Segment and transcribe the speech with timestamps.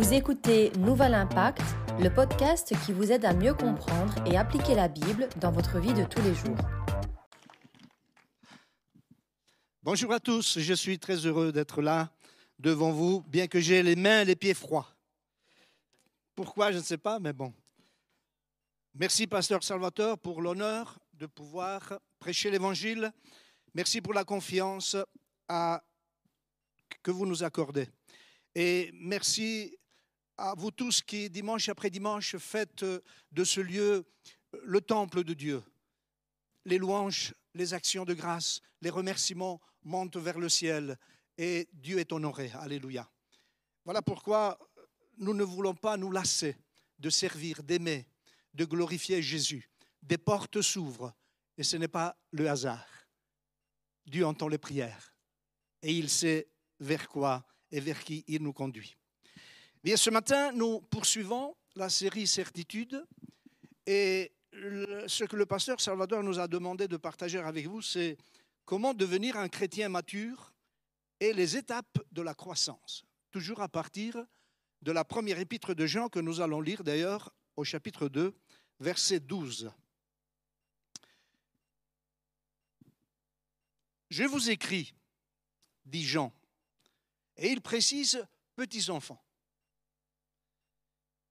[0.00, 1.60] Vous écoutez Nouvel Impact,
[2.00, 5.92] le podcast qui vous aide à mieux comprendre et appliquer la Bible dans votre vie
[5.92, 6.56] de tous les jours.
[9.82, 12.10] Bonjour à tous, je suis très heureux d'être là
[12.58, 14.88] devant vous, bien que j'ai les mains et les pieds froids.
[16.34, 17.52] Pourquoi, je ne sais pas, mais bon.
[18.94, 23.12] Merci, pasteur Salvatore, pour l'honneur de pouvoir prêcher l'Évangile.
[23.74, 24.96] Merci pour la confiance
[25.46, 27.86] que vous nous accordez.
[28.54, 29.76] Et merci
[30.40, 34.06] à vous tous qui, dimanche après dimanche, faites de ce lieu
[34.62, 35.62] le temple de Dieu.
[36.64, 40.98] Les louanges, les actions de grâce, les remerciements montent vers le ciel
[41.36, 42.50] et Dieu est honoré.
[42.54, 43.10] Alléluia.
[43.84, 44.58] Voilà pourquoi
[45.18, 46.56] nous ne voulons pas nous lasser
[46.98, 48.06] de servir, d'aimer,
[48.54, 49.68] de glorifier Jésus.
[50.02, 51.12] Des portes s'ouvrent
[51.58, 52.88] et ce n'est pas le hasard.
[54.06, 55.14] Dieu entend les prières
[55.82, 58.96] et il sait vers quoi et vers qui il nous conduit.
[59.82, 63.02] Bien, ce matin, nous poursuivons la série Certitude
[63.86, 68.18] et ce que le pasteur Salvador nous a demandé de partager avec vous, c'est
[68.66, 70.52] comment devenir un chrétien mature
[71.18, 73.06] et les étapes de la croissance.
[73.30, 74.22] Toujours à partir
[74.82, 78.34] de la première épître de Jean que nous allons lire d'ailleurs au chapitre 2,
[78.80, 79.72] verset 12.
[84.10, 84.92] Je vous écris,
[85.86, 86.34] dit Jean,
[87.38, 89.24] et il précise petits enfants.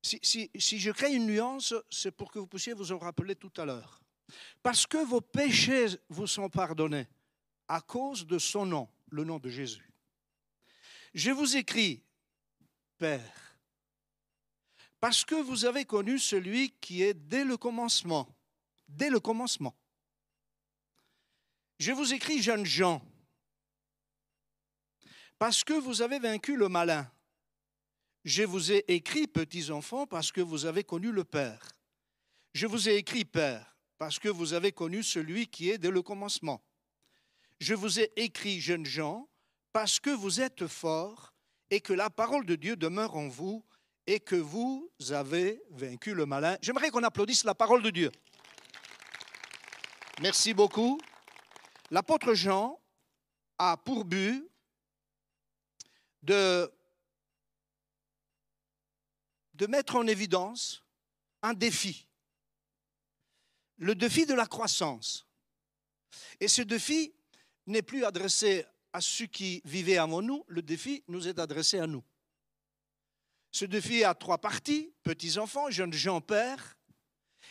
[0.02, 3.66] Si, je crée une nuance, c'est pour que vous puissiez vous en rappeler tout à
[3.66, 4.02] l'heure.
[4.64, 7.08] Parce que vos péchés vous sont pardonnés
[7.67, 9.91] à cause de son nom, le nom de Jésus.
[11.14, 12.03] Je vous écris,
[12.97, 13.58] Père,
[15.00, 18.28] parce que vous avez connu celui qui est dès le commencement,
[18.88, 19.75] dès le commencement.
[21.78, 23.02] Je vous écris, jeunes gens,
[25.38, 27.09] parce que vous avez vaincu le malin.
[28.25, 31.59] Je vous ai écrit, petits enfants, parce que vous avez connu le Père.
[32.53, 36.02] Je vous ai écrit, Père, parce que vous avez connu celui qui est dès le
[36.02, 36.62] commencement.
[37.59, 39.29] Je vous ai écrit, jeunes gens,
[39.72, 41.34] parce que vous êtes forts
[41.69, 43.63] et que la parole de Dieu demeure en vous
[44.08, 46.58] et que vous avez vaincu le malin.
[46.62, 48.12] J'aimerais qu'on applaudisse la parole de Dieu.
[50.22, 51.00] Merci beaucoup.
[51.91, 52.79] L'apôtre Jean
[53.58, 54.50] a pour but
[56.24, 56.72] de,
[59.59, 60.84] de mettre en évidence
[61.42, 62.08] un défi,
[63.78, 65.28] le défi de la croissance.
[66.40, 67.14] Et ce défi
[67.68, 71.88] n'est plus adressé à ceux qui vivaient avant nous, le défi nous est adressé à
[71.88, 72.03] nous.
[73.52, 76.78] Ce défi a trois parties, petits-enfants, jeunes gens, pères.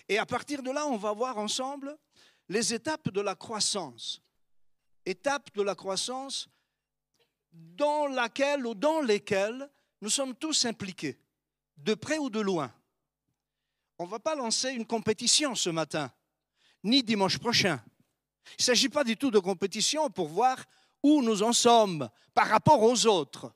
[0.09, 1.97] Et à partir de là, on va voir ensemble
[2.49, 4.23] les étapes de la croissance.
[5.05, 6.49] Étapes de la croissance
[7.53, 9.71] dans laquelle ou dans lesquelles
[10.01, 11.19] nous sommes tous impliqués,
[11.78, 12.72] de près ou de loin.
[13.99, 16.12] On ne va pas lancer une compétition ce matin,
[16.84, 17.83] ni dimanche prochain.
[18.59, 20.65] Il ne s'agit pas du tout de compétition pour voir
[21.03, 23.53] où nous en sommes par rapport aux autres.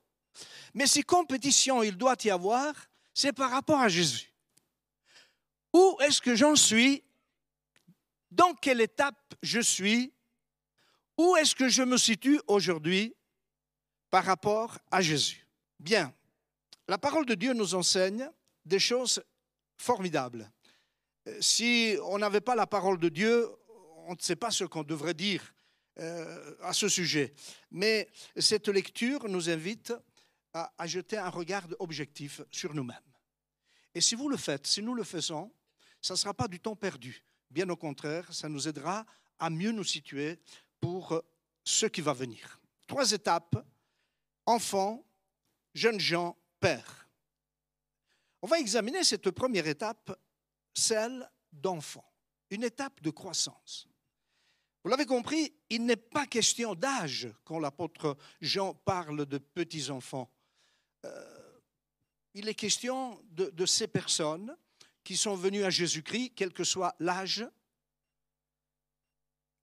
[0.75, 2.75] Mais si compétition il doit y avoir,
[3.15, 4.33] c'est par rapport à Jésus.
[5.73, 7.03] Où est-ce que j'en suis?
[8.31, 10.13] Dans quelle étape je suis?
[11.19, 13.15] Où est-ce que je me situe aujourd'hui
[14.11, 15.47] par rapport à Jésus?
[15.79, 16.15] Bien,
[16.93, 18.29] la parole de Dieu nous enseigne
[18.67, 19.25] des choses
[19.79, 20.53] formidables.
[21.27, 23.49] Euh, si on n'avait pas la parole de Dieu,
[24.09, 25.55] on ne sait pas ce qu'on devrait dire
[26.01, 27.33] euh, à ce sujet.
[27.71, 29.95] Mais cette lecture nous invite
[30.53, 33.11] à, à jeter un regard objectif sur nous-mêmes.
[33.95, 35.51] Et si vous le faites, si nous le faisons,
[36.03, 37.25] ça ne sera pas du temps perdu.
[37.49, 39.07] Bien au contraire, ça nous aidera
[39.39, 40.39] à mieux nous situer
[40.79, 41.23] pour
[41.65, 42.61] ce qui va venir.
[42.87, 43.67] Trois étapes
[44.45, 45.03] enfants,
[45.73, 47.09] jeunes gens, pères.
[48.41, 50.19] On va examiner cette première étape,
[50.73, 52.09] celle d'enfant,
[52.51, 53.89] une étape de croissance.
[54.83, 60.31] Vous l'avez compris, il n'est pas question d'âge quand l'apôtre Jean parle de petits-enfants.
[61.05, 61.61] Euh,
[62.35, 64.57] il est question de, de ces personnes
[65.05, 67.45] qui sont venues à Jésus-Christ, quel que soit l'âge,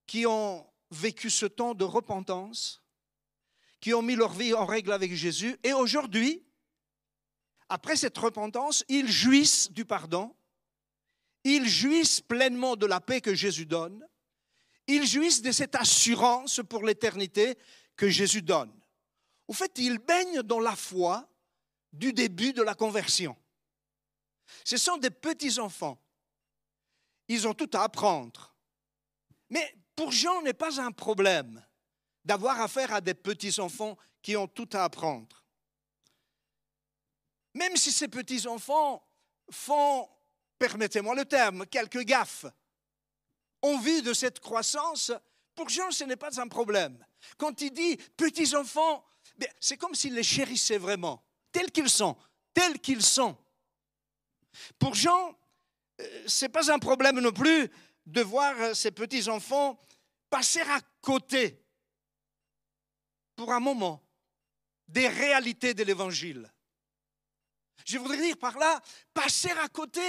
[0.06, 2.82] qui ont vécu ce temps de repentance,
[3.80, 5.58] qui ont mis leur vie en règle avec Jésus.
[5.64, 6.44] Et aujourd'hui,
[7.70, 10.36] après cette repentance, ils jouissent du pardon,
[11.44, 14.06] ils jouissent pleinement de la paix que Jésus donne,
[14.88, 17.58] ils jouissent de cette assurance pour l'éternité
[17.96, 18.74] que Jésus donne.
[19.48, 21.30] Au fait, ils baignent dans la foi
[21.94, 23.36] du début de la conversion.
[24.64, 26.02] Ce sont des petits-enfants.
[27.28, 28.56] Ils ont tout à apprendre.
[29.50, 31.64] Mais pour Jean n'est pas un problème
[32.26, 35.39] d'avoir affaire à des petits-enfants qui ont tout à apprendre.
[37.54, 39.04] Même si ces petits-enfants
[39.52, 40.08] font,
[40.58, 42.46] permettez-moi le terme, quelques gaffes,
[43.62, 45.12] en vue de cette croissance,
[45.56, 47.06] pour Jean, ce n'est pas un problème.
[47.38, 49.04] Quand il dit petits-enfants,
[49.60, 52.16] c'est comme s'il les chérissait vraiment, tels qu'ils sont,
[52.54, 53.38] tels qu'ils sont.
[54.78, 55.38] Pour Jean,
[56.00, 57.70] euh, ce n'est pas un problème non plus
[58.06, 59.80] de voir ces petits-enfants
[60.30, 61.62] passer à côté
[63.36, 64.02] pour un moment
[64.88, 66.52] des réalités de l'Évangile.
[67.90, 68.80] Je voudrais dire par là,
[69.16, 70.02] passer à côté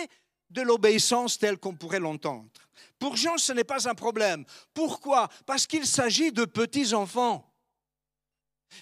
[0.50, 2.50] de l'obéissance telle qu'on pourrait l'entendre.
[2.98, 4.44] Pour Jean, ce n'est pas un problème.
[4.74, 5.30] Pourquoi?
[5.46, 7.50] Parce qu'il s'agit de petits-enfants.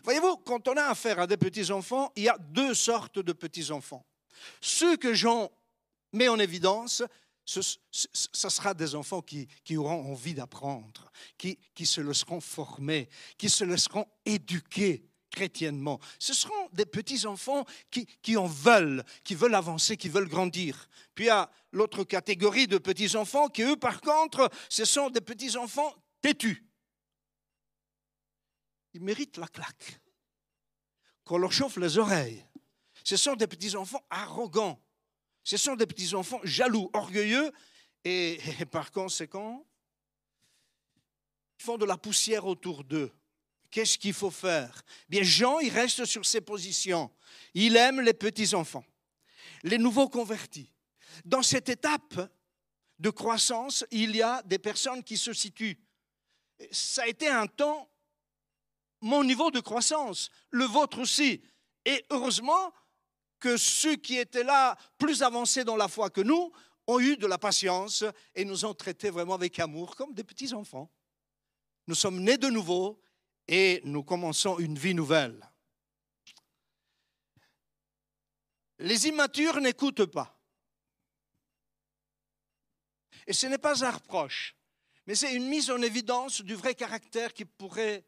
[0.02, 4.04] Voyez-vous, quand on a affaire à des petits-enfants, il y a deux sortes de petits-enfants.
[4.60, 5.48] Ceux que Jean
[6.12, 7.04] met en évidence,
[7.44, 7.60] ce,
[7.92, 14.06] sera des enfants qui, auront envie d'apprendre, qui, qui se laisseront former, qui se laisseront
[14.24, 15.07] éduquer
[16.18, 20.88] Ce seront des petits-enfants qui, qui en veulent, qui veulent avancer, qui veulent grandir.
[21.14, 25.20] Puis il y a l'autre catégorie de petits-enfants qui, eux, par contre, ce sont des
[25.20, 26.64] petits-enfants têtus.
[28.94, 30.00] Ils méritent la claque.
[31.24, 32.44] Qu'on leur chauffe les oreilles.
[33.04, 34.80] Ce sont des petits-enfants arrogants.
[35.44, 37.52] Ce sont des petits-enfants jaloux, orgueilleux,
[38.04, 39.66] et, et par conséquent,
[41.58, 43.12] ils font de la poussière autour d'eux.
[43.70, 44.82] Qu'est-ce qu'il faut faire?
[45.08, 47.10] Bien, Jean, il reste sur ses positions.
[47.54, 48.84] Il aime les petits-enfants,
[49.62, 50.72] les nouveaux convertis.
[51.24, 52.30] Dans cette étape
[52.98, 55.78] de croissance, il y a des personnes qui se situent.
[56.70, 57.88] Ça a été un temps,
[59.00, 61.42] mon niveau de croissance, le vôtre aussi.
[61.84, 62.72] Et heureusement
[63.38, 66.52] que ceux qui étaient là, plus avancés dans la foi que nous,
[66.86, 68.04] ont eu de la patience
[68.34, 70.90] et nous ont traités vraiment avec amour comme des petits-enfants.
[71.86, 73.00] Nous sommes nés de nouveau
[73.48, 75.42] et nous commençons une vie nouvelle.
[78.78, 80.38] Les immatures n'écoutent pas.
[83.26, 84.54] Et ce n'est pas un reproche,
[85.06, 88.04] mais c'est une mise en évidence du vrai caractère qui pourrait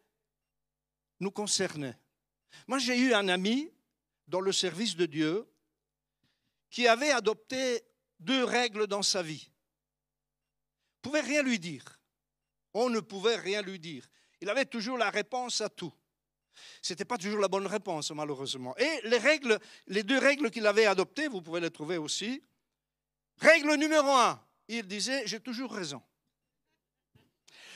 [1.19, 1.95] nous concerner.
[2.67, 3.71] Moi, j'ai eu un ami
[4.29, 5.47] dans le service de Dieu
[6.71, 7.83] qui avait adopté
[8.19, 9.51] deux règles dans sa vie.
[11.03, 11.99] On ne pouvait rien lui dire.
[12.73, 14.09] On ne pouvait rien lui dire.
[14.41, 15.93] Il avait toujours la réponse à tout.
[16.83, 18.77] Ce n'était pas toujours la bonne réponse, malheureusement.
[18.77, 22.43] Et les règles, les deux règles qu'il avait adoptées, vous pouvez les trouver aussi.
[23.39, 26.03] Règle numéro un, il disait, j'ai toujours raison.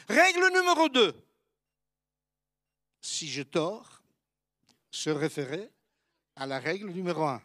[0.09, 1.15] Règle numéro deux,
[3.01, 4.03] si j'ai tort,
[4.91, 5.71] se référer
[6.37, 7.43] à la règle numéro un.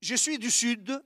[0.00, 1.02] Je suis du Sud,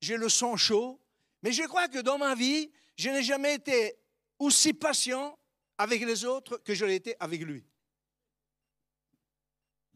[0.00, 0.99] j'ai le sang chaud,
[1.42, 3.96] mais je crois que dans ma vie, je n'ai jamais été
[4.38, 5.38] aussi patient
[5.78, 7.64] avec les autres que je l'ai été avec lui.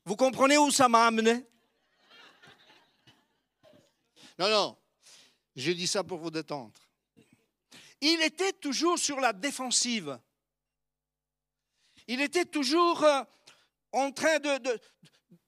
[0.05, 1.47] Vous comprenez où ça m'a amené?
[4.39, 4.79] Non, non,
[5.55, 6.73] je dis ça pour vous détendre.
[8.01, 10.19] Il était toujours sur la défensive.
[12.07, 13.23] Il était toujours euh,
[13.93, 14.39] en train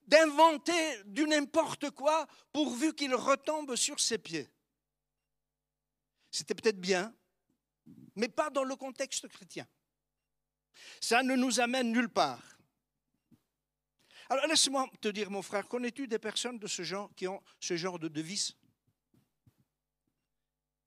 [0.06, 4.48] d'inventer du n'importe quoi pourvu qu'il retombe sur ses pieds.
[6.36, 7.14] C'était peut-être bien,
[8.14, 9.66] mais pas dans le contexte chrétien.
[11.00, 12.58] Ça ne nous amène nulle part.
[14.28, 17.74] Alors laisse-moi te dire, mon frère, connais-tu des personnes de ce genre qui ont ce
[17.78, 18.54] genre de devise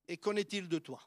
[0.08, 1.01] Et qu'en est-il de toi?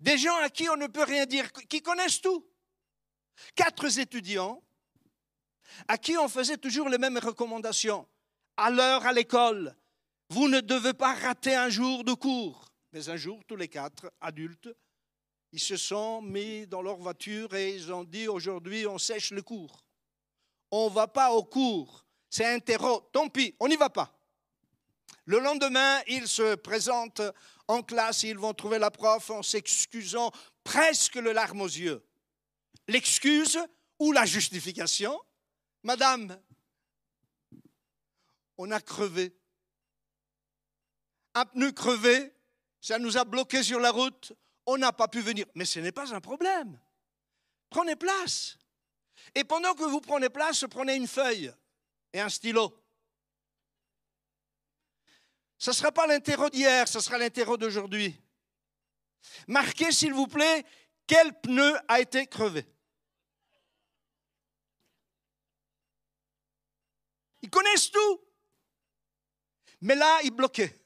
[0.00, 2.46] Des gens à qui on ne peut rien dire, qui connaissent tout.
[3.54, 4.62] Quatre étudiants
[5.88, 8.06] à qui on faisait toujours les mêmes recommandations.
[8.58, 9.74] À l'heure à l'école,
[10.30, 12.72] vous ne devez pas rater un jour de cours.
[12.92, 14.68] Mais un jour, tous les quatre adultes,
[15.52, 19.42] ils se sont mis dans leur voiture et ils ont dit aujourd'hui, on sèche le
[19.42, 19.84] cours.
[20.70, 22.04] On ne va pas au cours.
[22.28, 23.08] C'est un terreau.
[23.12, 24.16] Tant pis, on n'y va pas.
[25.24, 27.22] Le lendemain, ils se présentent
[27.66, 30.30] en classe et ils vont trouver la prof en s'excusant
[30.62, 32.06] presque le larme aux yeux.
[32.86, 33.58] L'excuse
[33.98, 35.20] ou la justification?
[35.82, 36.40] Madame,
[38.56, 39.39] on a crevé
[41.40, 42.32] un pneu crevé,
[42.80, 44.32] ça nous a bloqué sur la route,
[44.66, 45.46] on n'a pas pu venir.
[45.54, 46.78] Mais ce n'est pas un problème.
[47.70, 48.58] Prenez place.
[49.34, 51.52] Et pendant que vous prenez place, prenez une feuille
[52.12, 52.76] et un stylo.
[55.58, 58.18] Ce ne sera pas l'interro d'hier, ce sera l'interro d'aujourd'hui.
[59.46, 60.64] Marquez, s'il vous plaît,
[61.06, 62.66] quel pneu a été crevé.
[67.42, 68.20] Ils connaissent tout.
[69.82, 70.79] Mais là, ils bloquaient.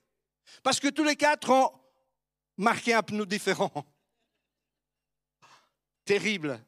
[0.65, 1.71] Parce que tous les quatre ont
[2.57, 3.71] marqué un pneu différent.
[6.07, 6.59] Terrible.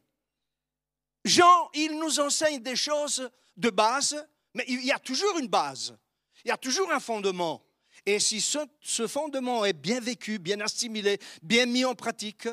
[1.25, 5.97] Jean, il nous enseigne des choses de base, mais il y a toujours une base,
[6.45, 7.65] il y a toujours un fondement.
[8.05, 12.49] Et si ce, fondement est bien vécu, bien assimilé, bien mis en pratique,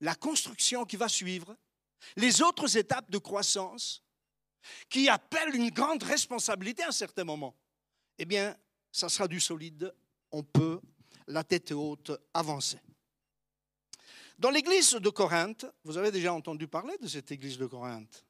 [0.00, 1.56] la construction qui va suivre,
[2.16, 4.02] les autres étapes de croissance,
[4.88, 7.56] qui appellent une grande responsabilité à un certain moment,
[8.18, 8.56] eh bien,
[8.90, 9.94] ça sera du solide,
[10.32, 10.80] on peut,
[11.26, 12.78] la tête haute, avancer.
[14.38, 18.24] Dans l'église de Corinthe, vous avez déjà entendu parler de cette église de Corinthe.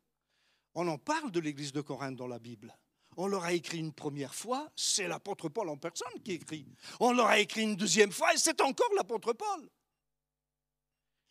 [0.74, 2.76] On en parle de l'église de Corinthe dans la Bible.
[3.16, 6.66] On leur a écrit une première fois, c'est l'apôtre Paul en personne qui écrit.
[7.00, 9.68] On leur a écrit une deuxième fois et c'est encore l'apôtre Paul.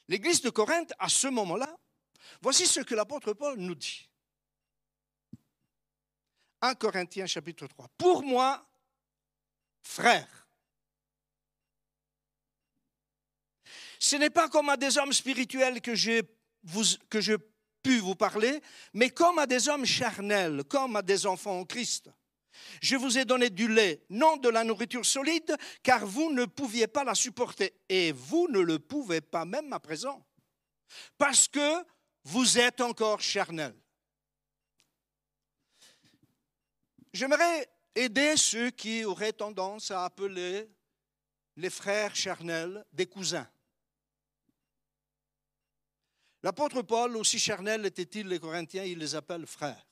[0.08, 1.78] L'église de Corinthe, à ce moment-là,
[2.42, 4.10] voici ce que l'apôtre Paul nous dit.
[6.62, 7.88] 1 Corinthiens chapitre 3.
[7.98, 8.66] Pour moi,
[9.82, 10.39] frère,
[14.00, 17.36] ce n'est pas comme à des hommes spirituels que je
[17.84, 18.62] pu vous parler,
[18.94, 22.10] mais comme à des hommes charnels, comme à des enfants en Christ.
[22.82, 26.88] Je vous ai donné du lait, non de la nourriture solide, car vous ne pouviez
[26.88, 27.74] pas la supporter.
[27.88, 30.26] Et vous ne le pouvez pas même à présent,
[31.18, 31.86] parce que
[32.24, 33.74] vous êtes encore charnel.
[37.14, 40.70] J'aimerais aider ceux qui auraient tendance à appeler
[41.56, 43.48] les frères charnels des cousins.
[46.42, 49.86] L'apôtre Paul, aussi charnel était-il les Corinthiens, il les appelle frères.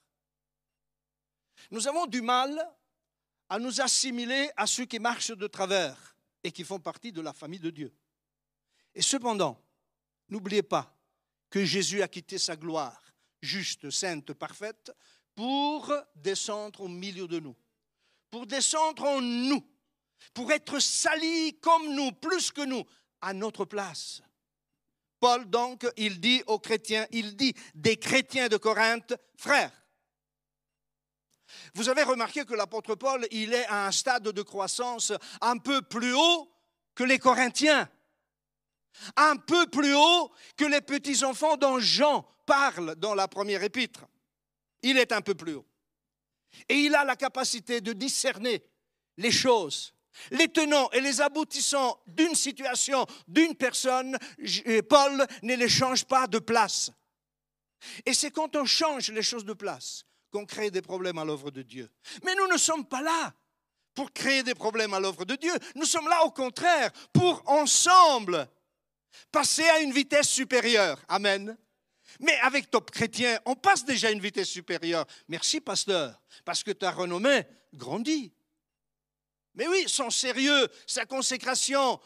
[1.72, 2.58] Nous avons du mal
[3.50, 7.34] à nous assimiler à ceux qui marchent de travers et qui font partie de la
[7.34, 7.94] famille de Dieu.
[8.96, 9.62] Et cependant,
[10.30, 10.96] n'oubliez pas
[11.50, 13.02] que Jésus a quitté sa gloire,
[13.42, 14.92] juste, sainte, parfaite,
[15.36, 17.56] pour descendre au milieu de nous,
[18.30, 19.64] pour descendre en nous,
[20.34, 22.84] pour être sali comme nous, plus que nous,
[23.22, 24.22] à notre place.
[25.20, 29.72] Paul, donc, il dit aux chrétiens, il dit des chrétiens de Corinthe, frères.
[31.74, 35.82] Vous avez remarqué que l'apôtre Paul, il est à un stade de croissance un peu
[35.82, 36.52] plus haut
[36.94, 37.90] que les Corinthiens,
[39.16, 44.06] un peu plus haut que les petits-enfants dont Jean parle dans la première épître.
[44.82, 45.66] Il est un peu plus haut.
[46.70, 48.64] Et il a la capacité de discerner
[49.18, 49.94] les choses
[50.32, 54.18] les tenants et les aboutissants d'une situation, d'une personne,
[54.90, 56.92] Paul ne les change pas de place.
[58.06, 61.52] Et c'est quand on change les choses de place qu'on crée des problèmes à l'œuvre
[61.52, 61.90] de Dieu.
[62.24, 63.34] Mais nous ne sommes pas là
[63.94, 65.54] pour créer des problèmes à l'œuvre de Dieu.
[65.76, 68.48] Nous sommes là au contraire pour ensemble
[69.32, 71.00] passer à une vitesse supérieure.
[71.08, 71.58] Amen.
[72.20, 75.06] Mais avec Top Chrétien, on passe déjà à une vitesse supérieure.
[75.28, 77.44] Merci, pasteur, parce que ta renommée
[77.74, 78.34] grandit.
[79.58, 82.00] Mais oui, son sérieux, sa consécration,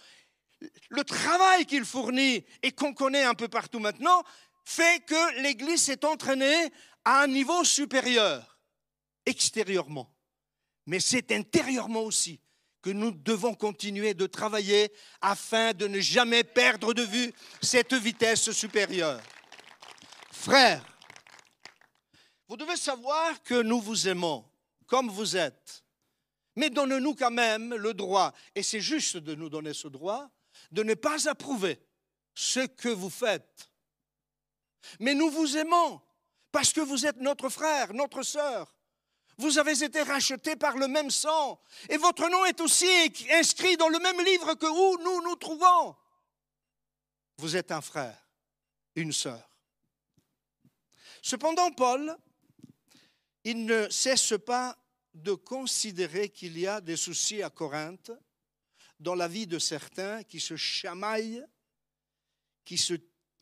[0.89, 4.23] le travail qu'il fournit et qu'on connaît un peu partout maintenant,
[4.63, 6.71] fait que l'Église s'est entraînée
[7.03, 8.57] à un niveau supérieur,
[9.25, 10.15] extérieurement.
[10.85, 12.39] Mais c'est intérieurement aussi
[12.81, 18.51] que nous devons continuer de travailler afin de ne jamais perdre de vue cette vitesse
[18.51, 19.21] supérieure.
[20.31, 20.83] Frères,
[22.47, 24.49] vous devez savoir que nous vous aimons
[24.87, 25.83] comme vous êtes.
[26.55, 30.29] Mais donne-nous quand même le droit, et c'est juste de nous donner ce droit,
[30.71, 31.79] de ne pas approuver
[32.33, 33.71] ce que vous faites.
[34.99, 36.01] Mais nous vous aimons
[36.51, 38.75] parce que vous êtes notre frère, notre sœur.
[39.37, 42.87] Vous avez été rachetés par le même sang et votre nom est aussi
[43.31, 44.65] inscrit dans le même livre que
[45.03, 45.95] nous nous trouvons.
[47.37, 48.17] Vous êtes un frère,
[48.95, 49.49] une sœur.
[51.21, 52.15] Cependant, Paul,
[53.43, 54.77] il ne cesse pas
[55.13, 58.11] de considérer qu'il y a des soucis à Corinthe
[58.99, 61.43] dans la vie de certains qui se chamaillent,
[62.63, 62.93] qui se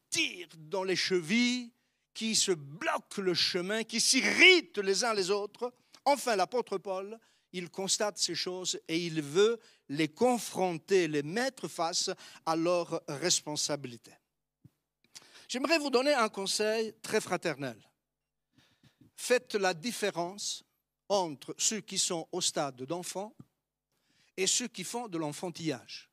[0.10, 1.72] tirent dans les chevilles,
[2.14, 5.74] qui se bloquent le chemin, qui s'irritent les uns les autres.
[6.06, 7.20] Enfin, l'apôtre Paul,
[7.52, 9.60] il constate ces choses et il veut
[9.90, 12.10] les confronter, les mettre face
[12.46, 14.14] à leurs responsabilités.
[15.48, 17.78] J'aimerais vous donner un conseil très fraternel.
[19.16, 20.64] Faites la différence
[21.10, 23.36] entre ceux qui sont au stade d'enfant
[24.38, 26.10] et ceux qui font de l'enfantillage.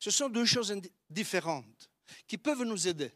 [0.00, 0.74] Ce sont deux choses
[1.10, 1.90] différentes
[2.26, 3.12] qui peuvent nous aider.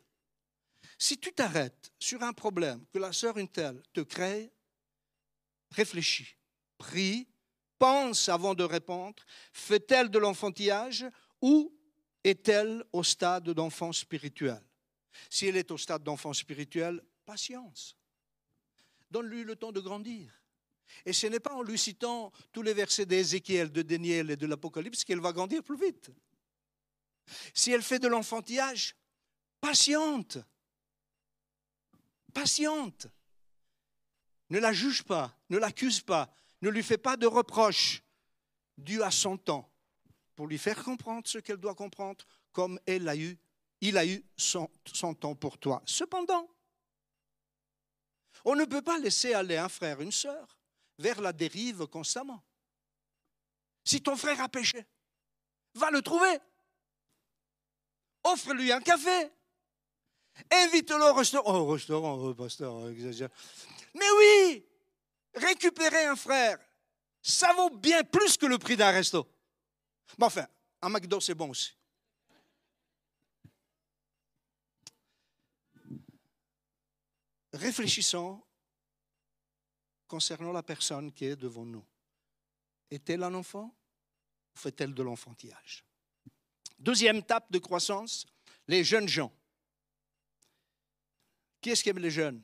[0.99, 4.53] Si tu t'arrêtes sur un problème que la sœur une telle te crée,
[5.71, 6.37] réfléchis,
[6.77, 7.29] prie,
[7.79, 11.07] pense avant de répondre, fait-elle de l'enfantillage
[11.41, 11.75] ou
[12.23, 14.63] est-elle au stade d'enfant spirituel?
[15.31, 17.97] Si elle est au stade d'enfant spirituel, patience.
[19.13, 20.33] Donne-lui le temps de grandir.
[21.05, 24.47] Et ce n'est pas en lui citant tous les versets d'Ézéchiel, de Daniel et de
[24.47, 26.11] l'Apocalypse qu'elle va grandir plus vite.
[27.53, 28.97] Si elle fait de l'enfantillage,
[29.61, 30.39] patiente.
[32.33, 33.07] patiente.
[34.49, 38.03] Ne la juge pas, ne l'accuse pas, ne lui fais pas de reproches.
[38.79, 39.71] Dieu a son temps
[40.35, 43.39] pour lui faire comprendre ce qu'elle doit comprendre, comme elle a eu,
[43.83, 45.83] il a eu son temps pour toi.
[45.85, 46.49] Cependant,
[48.45, 50.59] on ne peut pas laisser aller un frère, une sœur,
[50.99, 52.43] vers la dérive constamment.
[53.85, 54.85] Si ton frère a péché,
[55.75, 56.39] va le trouver.
[58.25, 59.31] Offre-lui un café.
[60.51, 61.55] Invite-le au restaurant.
[61.55, 63.29] Oh, restaurant, oh, pasteur, exagère.
[63.95, 64.65] Mais oui,
[65.35, 66.59] récupérer un frère,
[67.21, 69.29] ça vaut bien plus que le prix d'un resto.
[70.19, 70.47] Mais enfin,
[70.81, 71.73] un McDo, c'est bon aussi.
[77.53, 78.43] Réfléchissons
[80.09, 81.85] concernant la personne qui est devant nous.
[82.91, 83.75] Est-elle un enfant
[84.55, 85.85] ou fait-elle de l'enfantillage?
[86.79, 88.27] Deuxième étape de croissance,
[88.67, 89.33] les jeunes gens.
[91.61, 92.43] Qui est-ce qui aime les jeunes?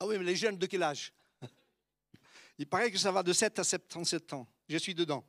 [0.00, 1.12] Ah oui, mais les jeunes de quel âge?
[2.58, 4.48] Il paraît que ça va de 7 à 77 ans.
[4.68, 5.24] Je suis dedans.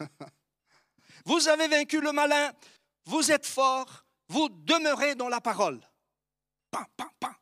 [1.28, 2.54] Vous avez vaincu le malin,
[3.04, 5.78] vous êtes fort, vous demeurez dans la parole.
[6.70, 7.34] Pam, pam, pam.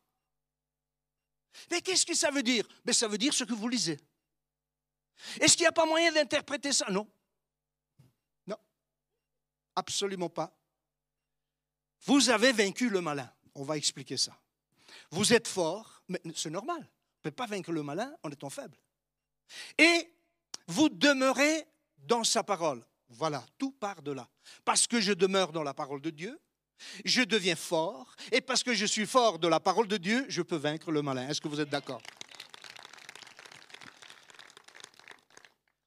[1.71, 2.66] Mais qu'est-ce que ça veut dire?
[2.85, 4.00] Mais ça veut dire ce que vous lisez.
[5.40, 6.90] Est-ce qu'il n'y a pas moyen d'interpréter ça?
[6.90, 7.09] Non.
[8.49, 8.59] Non.
[9.76, 10.52] Absolument pas.
[12.07, 13.33] Vous avez vaincu le malin.
[13.55, 14.37] On va expliquer ça.
[15.12, 16.81] Vous êtes fort, mais c'est normal.
[16.81, 18.76] On ne peut pas vaincre le malin en étant faible.
[19.78, 20.12] Et
[20.66, 22.85] vous demeurez dans sa parole.
[23.09, 24.29] Voilà, tout part de là.
[24.65, 26.41] Parce que je demeure dans la parole de Dieu,
[27.05, 30.43] je deviens fort, et parce que je suis fort de la parole de Dieu, je
[30.43, 31.29] peux vaincre le malin.
[31.29, 32.03] Est-ce que vous êtes d'accord?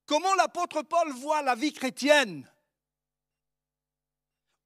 [0.06, 2.50] Comment l'apôtre Paul voit la vie chrétienne?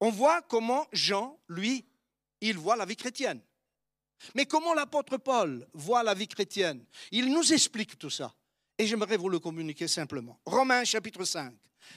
[0.00, 1.86] On voit comment Jean, lui,
[2.40, 3.42] il voit la vie chrétienne.
[4.34, 6.84] Mais comment l'apôtre Paul voit la vie chrétienne?
[7.10, 8.34] Il nous explique tout ça.
[8.78, 10.40] Et j'aimerais vous le communiquer simplement.
[10.46, 11.54] Romains chapitre 5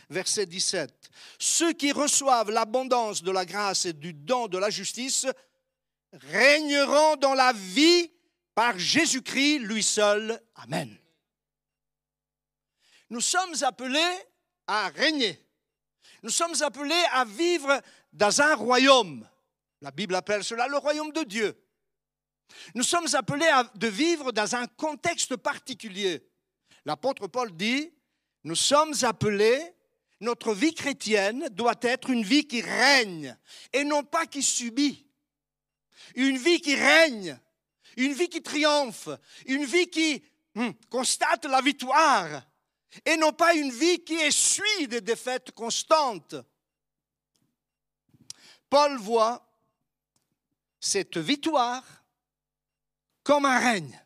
[0.09, 1.09] verset 17.
[1.39, 5.25] Ceux qui reçoivent l'abondance de la grâce et du don de la justice
[6.13, 8.11] régneront dans la vie
[8.55, 10.41] par Jésus-Christ, lui seul.
[10.55, 10.97] Amen.
[13.09, 14.17] Nous sommes appelés
[14.65, 15.39] à régner.
[16.23, 19.27] Nous sommes appelés à vivre dans un royaume.
[19.81, 21.63] La Bible appelle cela le royaume de Dieu.
[22.73, 26.27] Nous sommes appelés à de vivre dans un contexte particulier.
[26.85, 27.93] L'apôtre Paul dit,
[28.43, 29.73] nous sommes appelés
[30.19, 33.37] notre vie chrétienne doit être une vie qui règne
[33.73, 35.05] et non pas qui subit.
[36.15, 37.39] Une vie qui règne,
[37.97, 39.09] une vie qui triomphe,
[39.45, 40.23] une vie qui
[40.55, 42.43] hmm, constate la victoire
[43.05, 46.35] et non pas une vie qui essuie des défaites constantes.
[48.69, 49.47] Paul voit
[50.79, 51.83] cette victoire
[53.23, 54.01] comme un règne.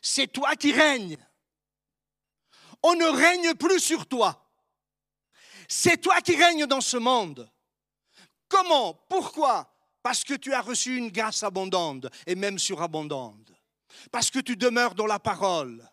[0.00, 1.16] C'est toi qui règnes
[2.82, 4.38] on ne règne plus sur toi.
[5.68, 7.50] C'est toi qui règnes dans ce monde.
[8.48, 9.72] Comment Pourquoi?
[10.02, 13.52] Parce que tu as reçu une grâce abondante et même surabondante.
[14.10, 15.88] Parce que tu demeures dans la parole.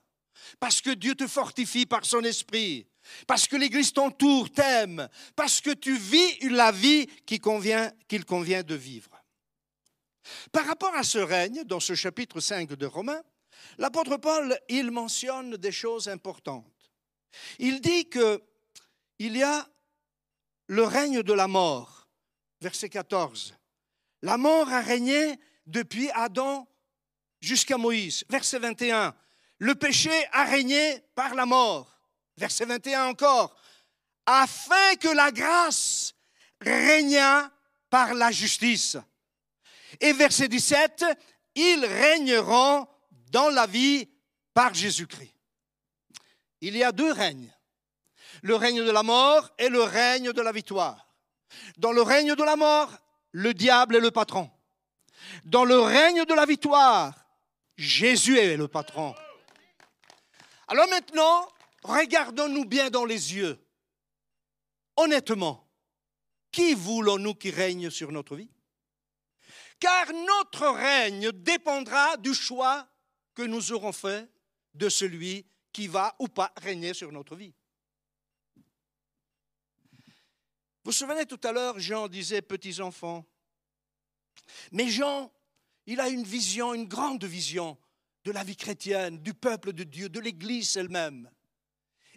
[0.59, 2.87] Parce que Dieu te fortifie par son esprit.
[3.27, 5.07] Parce que l'Église t'entoure, t'aime.
[5.35, 9.11] Parce que tu vis la vie qu'il convient, de vivre.
[10.51, 13.21] Par rapport à ce règne, dans ce chapitre 5 de Romains,
[13.77, 16.78] l'apôtre Paul, il mentionne des choses importantes.
[17.59, 18.41] Il dit que
[19.19, 19.67] il y a
[20.67, 22.07] le règne de la mort,
[22.61, 23.55] verset 14.
[24.21, 26.67] La mort a régné depuis Adam
[27.41, 29.15] jusqu'à Moïse, verset 21.
[29.57, 31.99] Le péché a régné par la mort,
[32.37, 33.55] verset 21 encore,
[34.25, 36.13] afin que la grâce
[36.61, 37.51] régna
[37.89, 38.97] par la justice.
[39.99, 41.03] Et verset 17,
[41.55, 42.87] ils régneront
[43.31, 44.07] dans la vie
[44.53, 45.38] par Jésus-Christ
[46.61, 47.53] il y a deux règnes.
[48.41, 51.07] Le règne de la mort et le règne de la victoire.
[51.77, 52.91] Dans le règne de la mort,
[53.31, 54.49] le diable est le patron.
[55.45, 57.13] Dans le règne de la victoire,
[57.77, 59.15] Jésus est le patron.
[60.67, 61.47] Alors maintenant,
[61.83, 63.59] regardons-nous bien dans les yeux.
[64.95, 65.67] Honnêtement,
[66.51, 68.49] qui voulons-nous qui règne sur notre vie?
[69.79, 72.87] Car notre règne dépendra du choix
[73.33, 74.29] que nous aurons fait
[74.73, 77.53] de celui qui va ou pas régner sur notre vie.
[80.83, 83.25] Vous vous souvenez tout à l'heure, Jean disait petits enfants.
[84.71, 85.31] Mais Jean,
[85.85, 87.77] il a une vision, une grande vision
[88.23, 91.29] de la vie chrétienne, du peuple de Dieu, de l'Église elle-même.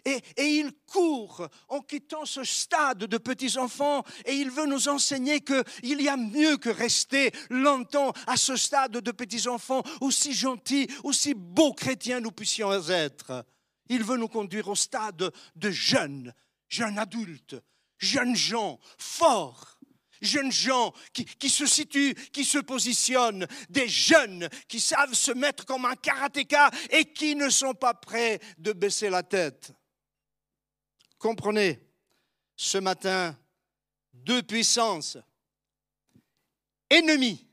[0.05, 6.01] Et, il court en quittant ce stade de petits-enfants et il veut nous enseigner qu'il
[6.01, 11.73] y a mieux que rester longtemps à ce stade de petits-enfants, aussi gentils, aussi beaux
[11.73, 13.45] chrétiens nous puissions être.
[13.87, 16.33] Il veut nous conduire au stade de jeunes,
[16.67, 17.55] jeunes adultes,
[17.97, 19.79] jeunes gens forts,
[20.21, 25.65] jeunes gens qui, qui, se situent, qui se positionnent, des jeunes qui savent se mettre
[25.65, 29.73] comme un karatéka et qui ne sont pas prêts de baisser la tête.
[31.23, 31.79] Comprenez,
[32.53, 33.33] ce matin,
[34.11, 35.17] deux puissances
[36.89, 37.47] ennemies,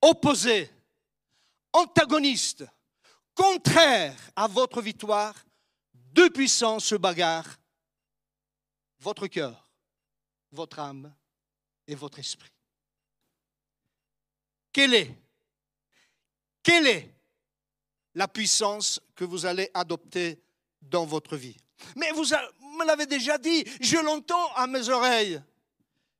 [0.00, 0.70] opposées,
[1.72, 2.64] antagonistes,
[3.34, 5.34] contraires à votre victoire,
[5.92, 7.56] deux puissances se bagarrent,
[9.00, 9.68] votre cœur,
[10.52, 11.12] votre âme
[11.88, 12.52] et votre esprit.
[14.72, 15.12] Quelle est,
[16.62, 17.12] quelle est
[18.14, 20.40] la puissance que vous allez adopter
[20.80, 21.56] dans votre vie?
[21.94, 22.24] Mais vous
[22.78, 25.42] me l'avez déjà dit, je l'entends à mes oreilles.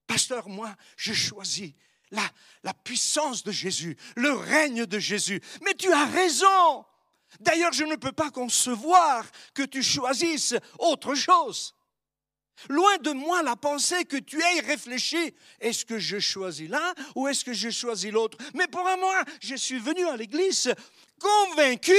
[0.07, 1.73] Pasteur, moi, je choisis
[2.11, 2.29] la,
[2.63, 5.41] la puissance de Jésus, le règne de Jésus.
[5.63, 6.85] Mais tu as raison.
[7.41, 11.75] D'ailleurs, je ne peux pas concevoir que tu choisisses autre chose.
[12.71, 17.29] Loin de moi la pensée que tu aies réfléchi, est-ce que je choisis l'un ou
[17.29, 18.39] est-ce que je choisis l'autre?
[18.55, 20.73] Mais pour moi, je suis venu à l'église
[21.21, 21.93] convaincu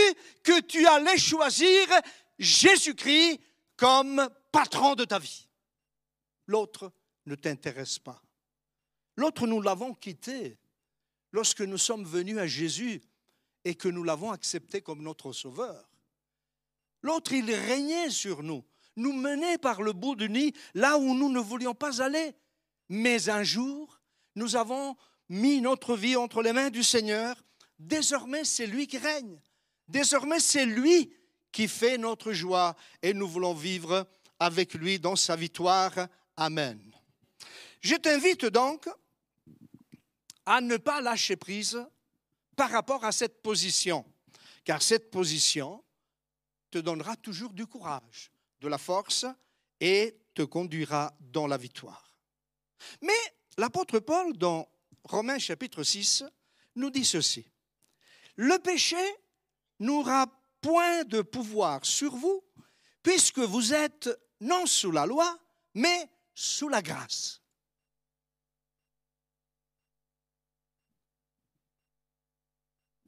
[0.44, 1.88] que tu allais choisir
[2.40, 3.40] Jésus-Christ
[3.76, 5.48] comme patron de ta vie.
[6.48, 6.92] L'autre
[7.26, 8.22] ne t'intéresse pas.
[9.16, 10.58] L'autre, nous l'avons quitté
[11.32, 13.02] lorsque nous sommes venus à Jésus
[13.66, 15.90] et que nous l'avons accepté comme notre sauveur.
[17.02, 18.64] L'autre, il régnait sur nous,
[18.96, 22.34] nous menait par le bout du nid là où nous ne voulions pas aller.
[22.90, 24.00] Mais un jour,
[24.36, 24.96] nous avons
[25.30, 27.44] mis notre vie entre les mains du Seigneur.
[27.80, 29.40] Désormais, c'est lui qui règne.
[29.88, 31.14] Désormais, c'est lui
[31.58, 34.08] qui fait notre joie et nous voulons vivre
[34.40, 35.92] avec lui dans sa victoire.
[36.36, 36.80] Amen.
[37.82, 38.88] Je t'invite donc
[40.46, 41.84] à ne pas lâcher prise
[42.56, 44.06] par rapport à cette position,
[44.66, 45.84] car cette position
[46.70, 48.30] te donnera toujours du courage,
[48.62, 49.26] de la force
[49.80, 52.14] et te conduira dans la victoire.
[53.02, 53.18] Mais
[53.58, 54.70] l'apôtre Paul, dans
[55.06, 56.24] Romains chapitre 6,
[56.76, 57.50] nous dit ceci.
[58.36, 59.04] Le péché
[59.80, 60.28] n'aura
[60.68, 62.44] point de pouvoir sur vous,
[63.02, 64.10] puisque vous êtes
[64.42, 65.40] non sous la loi,
[65.76, 67.42] mais sous la grâce.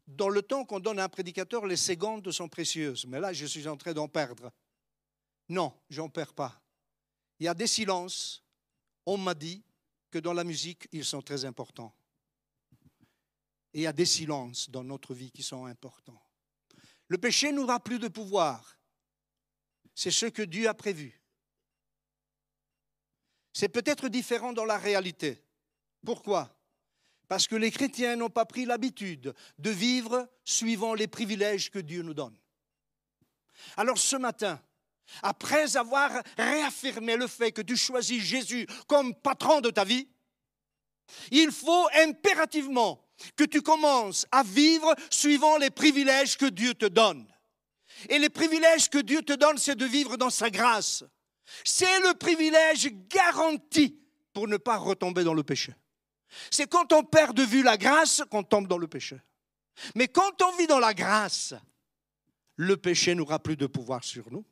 [0.08, 3.45] Dans le temps qu'on donne à un prédicateur, les secondes sont précieuses, mais là, je
[3.45, 4.54] suis en train d'en perdre.
[5.50, 6.62] Non, j'en perds pas.
[7.39, 8.41] Il y a des silences.
[9.06, 9.65] On m'a dit
[10.10, 11.93] que dans la musique, ils sont très importants.
[13.74, 16.22] Il y a des silences dans notre vie qui sont importants.
[17.10, 18.78] Le péché n'aura plus de pouvoir.
[19.93, 21.22] C'est ce que Dieu a prévu.
[23.52, 25.43] C'est peut-être différent dans la réalité.
[26.06, 26.56] Pourquoi?
[27.28, 32.04] Parce que les chrétiens n'ont pas pris l'habitude de vivre suivant les privilèges que Dieu
[32.04, 32.38] nous donne.
[33.76, 34.62] Alors ce matin,
[35.24, 40.08] après avoir réaffirmé le fait que tu choisis Jésus comme patron de ta vie,
[41.32, 47.25] il faut impérativement que tu commences à vivre suivant les privilèges que Dieu te donne.
[48.08, 51.03] Et les privilèges que Dieu te donne, c'est de vivre dans sa grâce.
[51.65, 53.99] C'est le privilège garanti
[54.34, 55.73] pour ne pas retomber dans le péché.
[56.51, 59.19] C'est quand on perd de vue la grâce qu'on tombe dans le péché.
[59.95, 61.53] Mais quand on vit dans la grâce,
[62.55, 64.45] le péché n'aura plus de pouvoir sur nous.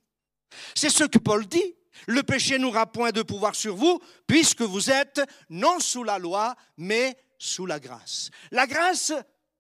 [0.75, 1.75] C'est ce que Paul dit.
[2.06, 6.56] Le péché n'aura point de pouvoir sur vous, puisque vous êtes non sous la loi,
[6.77, 8.30] mais sous la grâce.
[8.52, 9.13] La grâce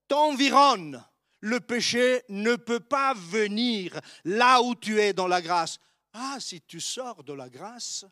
[0.07, 1.03] t'environne.
[1.39, 5.77] Le péché ne peut pas venir là où tu es dans la grâce.
[6.13, 8.05] Ah, si tu sors de la grâce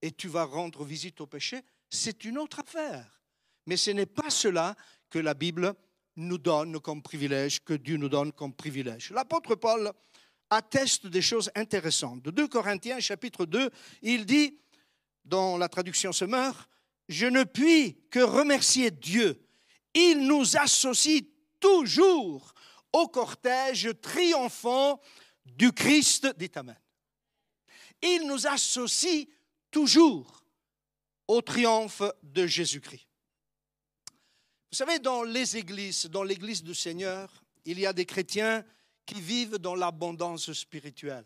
[0.00, 3.20] et tu vas rendre visite au péché, c'est une autre affaire.
[3.66, 4.74] Mais ce n'est pas cela
[5.10, 5.74] que la Bible
[6.16, 9.10] nous donne comme privilège, que Dieu nous donne comme privilège.
[9.10, 9.92] L'apôtre Paul
[10.50, 12.22] atteste des choses intéressantes.
[12.22, 13.70] De 2 Corinthiens chapitre 2,
[14.02, 14.58] il dit,
[15.24, 16.68] dans la traduction Semeur,
[17.08, 19.42] je ne puis que remercier Dieu.
[19.94, 21.22] Il nous associe
[21.58, 22.54] toujours
[22.92, 25.00] au cortège triomphant
[25.44, 26.78] du Christ, dit Amen.
[28.02, 29.26] Il nous associe
[29.70, 30.44] toujours
[31.26, 33.06] au triomphe de Jésus-Christ.
[34.70, 38.64] Vous savez, dans les églises, dans l'église du Seigneur, il y a des chrétiens
[39.04, 41.24] qui vivent dans l'abondance spirituelle.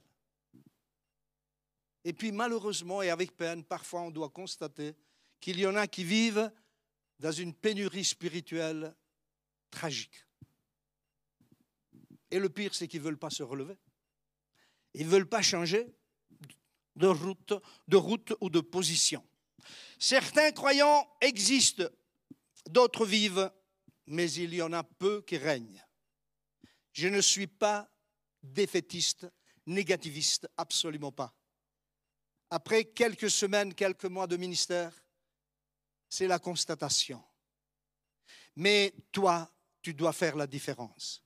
[2.04, 4.94] Et puis malheureusement et avec peine, parfois on doit constater
[5.42, 6.50] qu'il y en a qui vivent
[7.18, 8.94] dans une pénurie spirituelle
[9.70, 10.24] tragique.
[12.31, 13.76] Et le pire, c'est qu'ils ne veulent pas se relever.
[14.94, 15.94] Ils ne veulent pas changer
[16.96, 17.55] de route,
[17.88, 19.26] de route ou de position.
[19.98, 21.85] Certains croyants existent,
[22.70, 23.50] d'autres vivent,
[24.07, 25.85] mais il y en a peu qui règnent.
[26.92, 27.90] Je ne suis pas
[28.42, 29.26] défaitiste,
[29.66, 31.35] négativiste, absolument pas.
[32.50, 35.01] Après quelques semaines, quelques mois de ministère,
[36.12, 37.25] c'est la constatation.
[38.57, 41.25] Mais toi, tu dois faire la différence.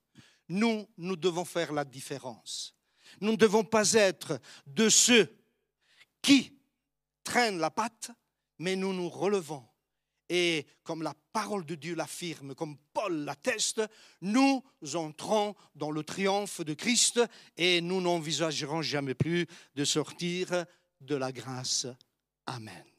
[0.48, 2.72] Nous, nous devons faire la différence.
[3.20, 5.36] Nous ne devons pas être de ceux
[6.22, 6.56] qui
[7.24, 8.12] traînent la patte,
[8.60, 9.66] mais nous nous relevons.
[10.28, 13.82] Et comme la parole de Dieu l'affirme, comme Paul l'atteste,
[14.20, 14.62] nous
[14.94, 17.20] entrons dans le triomphe de Christ
[17.56, 20.64] et nous n'envisagerons jamais plus de sortir
[21.00, 21.88] de la grâce.
[22.46, 22.95] Amen.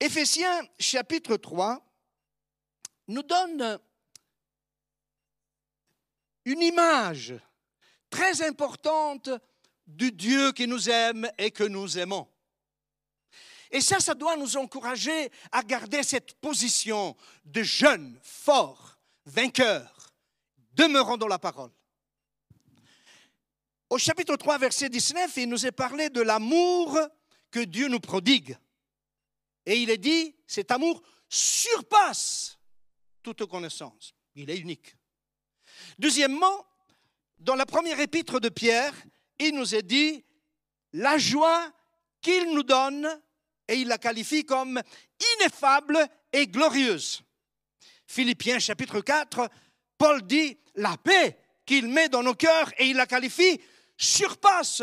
[0.00, 1.82] Éphésiens chapitre 3
[3.08, 3.78] nous donne
[6.44, 7.34] une image
[8.10, 9.30] très importante
[9.86, 12.28] du Dieu qui nous aime et que nous aimons.
[13.70, 20.12] Et ça, ça doit nous encourager à garder cette position de jeune, fort, vainqueur,
[20.72, 21.72] demeurant dans la parole.
[23.88, 26.98] Au chapitre 3, verset 19, il nous est parlé de l'amour
[27.50, 28.56] que Dieu nous prodigue.
[29.66, 32.58] Et il est dit, cet amour surpasse
[33.22, 34.14] toute connaissance.
[34.36, 34.96] Il est unique.
[35.98, 36.66] Deuxièmement,
[37.38, 38.94] dans la première épître de Pierre,
[39.38, 40.24] il nous est dit
[40.92, 41.70] la joie
[42.20, 43.08] qu'il nous donne,
[43.68, 44.80] et il la qualifie comme
[45.34, 45.98] ineffable
[46.32, 47.22] et glorieuse.
[48.06, 49.50] Philippiens chapitre 4,
[49.98, 53.60] Paul dit la paix qu'il met dans nos cœurs, et il la qualifie,
[53.96, 54.82] surpasse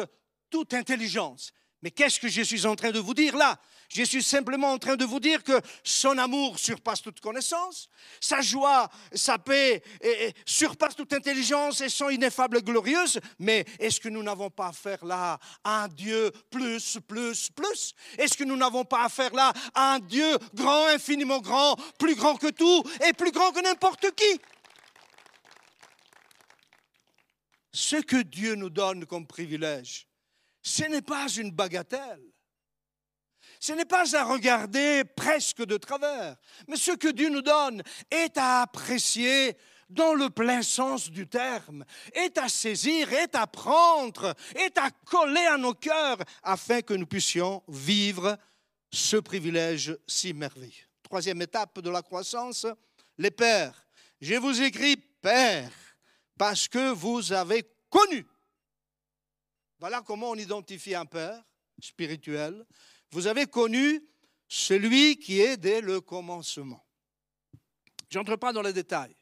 [0.49, 1.53] toute intelligence.
[1.81, 3.59] Mais qu'est-ce que je suis en train de vous dire là?
[3.93, 7.87] Je suis simplement en train de vous dire que son amour surpasse toute connaissance,
[8.19, 9.83] sa joie, sa paix
[10.45, 13.19] surpasse toute intelligence et sont ineffables et glorieuses.
[13.37, 17.93] Mais est-ce que nous n'avons pas affaire là à un Dieu plus, plus, plus?
[18.17, 22.35] Est-ce que nous n'avons pas affaire là à un Dieu grand, infiniment grand, plus grand
[22.35, 24.41] que tout et plus grand que n'importe qui?
[27.71, 30.07] Ce que Dieu nous donne comme privilège,
[30.61, 32.32] ce n'est pas une bagatelle.
[33.63, 36.35] Ce n'est pas à regarder presque de travers,
[36.67, 39.55] mais ce que Dieu nous donne est à apprécier
[39.89, 45.45] dans le plein sens du terme, est à saisir, est à prendre, est à coller
[45.45, 48.37] à nos cœurs afin que nous puissions vivre
[48.91, 50.89] ce privilège si merveilleux.
[51.01, 52.67] Troisième étape de la croissance,
[53.17, 53.87] les pères.
[54.19, 55.71] Je vous écris père
[56.37, 58.25] parce que vous avez connu.
[59.79, 61.41] Voilà comment on identifie un père
[61.79, 62.65] spirituel
[63.13, 64.03] vous avez connu
[64.47, 66.83] celui qui est dès le commencement.
[68.09, 69.15] Je n'entre pas dans les détails.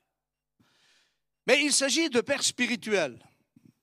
[1.45, 3.21] Mais il s'agit de père spirituel.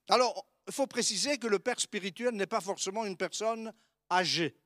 [0.07, 3.71] Alors, il faut préciser que le père spirituel n'est pas forcément une personne
[4.09, 4.57] âgée.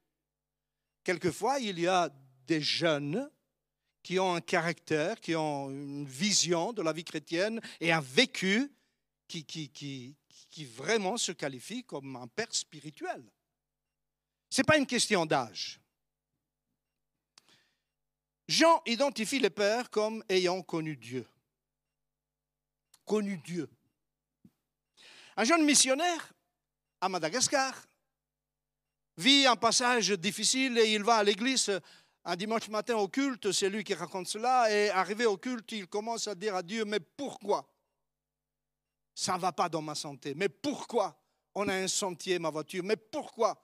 [1.03, 2.10] Quelquefois, il y a
[2.47, 3.29] des jeunes
[4.01, 8.71] qui ont un caractère, qui ont une vision de la vie chrétienne et un vécu
[9.27, 10.15] qui
[10.73, 13.33] vraiment se qualifie comme un père spirituel.
[14.54, 15.80] Ce n'est pas une question d'âge.
[18.48, 21.28] Jean identifie les pères comme ayant connu Dieu.
[23.04, 23.68] Connu Dieu.
[25.38, 26.32] Un jeune missionnaire
[27.02, 27.74] à Madagascar
[29.18, 31.72] vit un passage difficile et il va à l'église
[32.24, 35.88] un dimanche matin au culte, c'est lui qui raconte cela, et arrivé au culte, il
[35.88, 37.68] commence à dire à Dieu, mais pourquoi?
[39.16, 41.20] Ça ne va pas dans ma santé, mais pourquoi?
[41.56, 43.60] On a un sentier, ma voiture, mais pourquoi?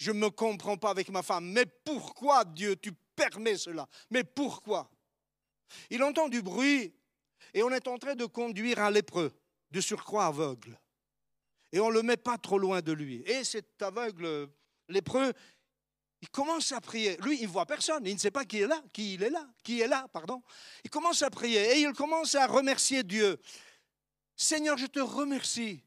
[0.00, 1.52] Je ne me comprends pas avec ma femme.
[1.52, 3.86] Mais pourquoi, Dieu, tu permets cela?
[4.08, 4.90] Mais pourquoi?
[5.90, 6.94] Il entend du bruit
[7.52, 9.30] et on est en train de conduire un lépreux,
[9.70, 10.80] de surcroît aveugle.
[11.70, 13.22] Et on ne le met pas trop loin de lui.
[13.26, 14.48] Et cet aveugle
[14.88, 15.34] lépreux,
[16.22, 17.18] il commence à prier.
[17.18, 18.06] Lui, il ne voit personne.
[18.06, 20.42] Il ne sait pas qui est là, qui il est là, qui est là, pardon.
[20.82, 23.38] Il commence à prier et il commence à remercier Dieu.
[24.34, 25.84] Seigneur, je te remercie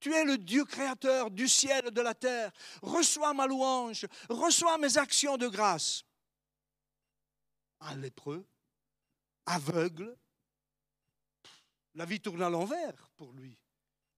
[0.00, 2.50] tu es le Dieu créateur du ciel et de la terre.
[2.82, 6.04] Reçois ma louange, reçois mes actions de grâce.
[7.80, 8.46] Un lépreux,
[9.46, 10.16] aveugle,
[11.94, 13.58] la vie tourne à l'envers pour lui.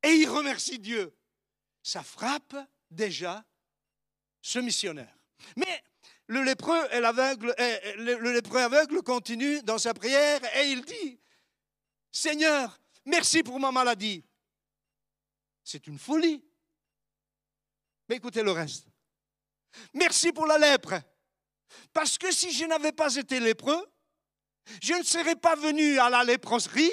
[0.03, 1.15] Et il remercie Dieu.
[1.83, 2.57] Ça frappe
[2.91, 3.45] déjà
[4.41, 5.17] ce missionnaire.
[5.57, 5.83] Mais
[6.27, 11.19] le lépreux, et l'aveugle, le lépreux aveugle continue dans sa prière et il dit,
[12.11, 14.25] Seigneur, merci pour ma maladie.
[15.65, 16.43] C'est une folie.
[18.09, 18.87] Mais écoutez le reste.
[19.95, 20.95] Merci pour la lèpre.
[21.93, 23.87] Parce que si je n'avais pas été lépreux,
[24.83, 26.93] je ne serais pas venu à la léproserie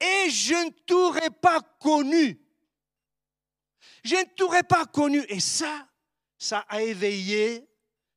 [0.00, 2.40] et je ne t'aurais pas connu.
[4.02, 5.24] Je ne t'aurais pas connu.
[5.28, 5.88] Et ça,
[6.38, 7.66] ça a éveillé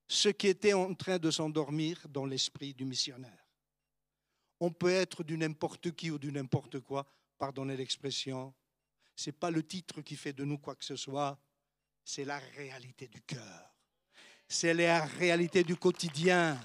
[0.08, 3.48] ce qui était en train de s'endormir dans l'esprit du missionnaire.
[4.60, 7.06] On peut être du n'importe qui ou du n'importe quoi,
[7.38, 8.54] pardonnez l'expression.
[9.18, 11.40] Ce n'est pas le titre qui fait de nous quoi que ce soit,
[12.06, 13.76] c'est la réalité du cœur.
[14.48, 16.58] C'est la réalité du quotidien.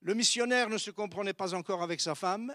[0.00, 2.52] Le missionnaire ne se comprenait pas encore avec sa femme.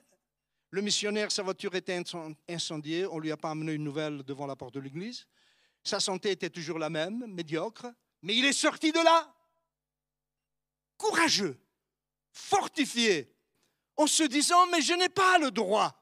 [0.72, 2.04] Le missionnaire, sa voiture était
[2.50, 3.06] incendiée.
[3.06, 5.26] On ne lui a pas amené une nouvelle devant la porte de l'église.
[5.86, 7.88] Sa santé était toujours la même, médiocre.
[8.24, 9.34] Mais il est sorti de là,
[10.98, 11.58] courageux,
[12.34, 13.35] fortifié,
[13.98, 16.02] en se disant, mais je n'ai pas le droit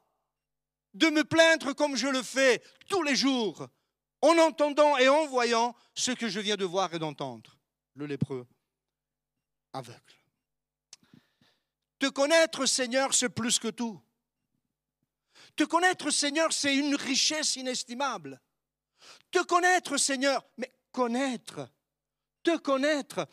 [0.94, 3.66] de me plaindre comme je le fais tous les jours,
[4.22, 7.56] en entendant et en voyant ce que je viens de voir et d'entendre,
[7.94, 8.46] le lépreux
[9.72, 10.00] aveugle.
[11.98, 14.00] Te connaître, Seigneur, c'est plus que tout.
[15.56, 18.40] Te connaître, Seigneur, c'est une richesse inestimable.
[19.30, 21.68] Te connaître, Seigneur, mais connaître,
[22.42, 23.28] te connaître,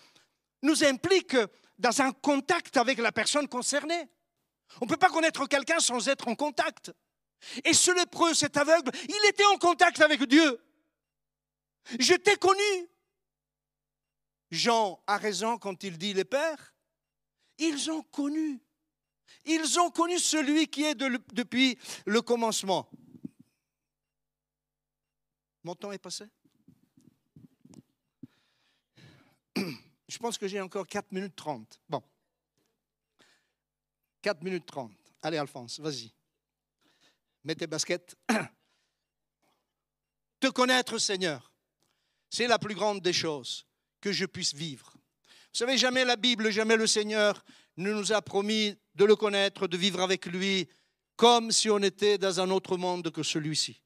[0.61, 1.35] nous implique
[1.77, 4.09] dans un contact avec la personne concernée.
[4.79, 6.91] On ne peut pas connaître quelqu'un sans être en contact.
[7.65, 10.59] Et ce lépreux, cet aveugle, il était en contact avec Dieu.
[11.99, 12.89] Je t'ai connu.
[14.51, 16.73] Jean a raison quand il dit les pères.
[17.57, 18.61] Ils ont connu.
[19.45, 22.89] Ils ont connu celui qui est depuis le commencement.
[25.63, 26.25] Mon temps est passé
[29.55, 31.81] Je pense que j'ai encore 4 minutes 30.
[31.87, 32.03] Bon.
[34.21, 34.91] 4 minutes 30.
[35.21, 36.11] Allez, Alphonse, vas-y.
[37.43, 38.15] Mets tes baskets.
[40.39, 41.51] Te connaître, Seigneur,
[42.29, 43.65] c'est la plus grande des choses
[43.99, 44.93] que je puisse vivre.
[44.93, 47.43] Vous savez, jamais la Bible, jamais le Seigneur
[47.77, 50.67] ne nous a promis de le connaître, de vivre avec lui,
[51.15, 53.81] comme si on était dans un autre monde que celui-ci.